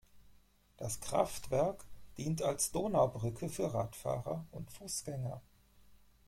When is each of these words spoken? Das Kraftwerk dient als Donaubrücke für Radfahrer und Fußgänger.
Das 0.77 0.99
Kraftwerk 0.99 1.85
dient 2.17 2.41
als 2.41 2.71
Donaubrücke 2.71 3.49
für 3.49 3.71
Radfahrer 3.71 4.47
und 4.49 4.71
Fußgänger. 4.71 5.43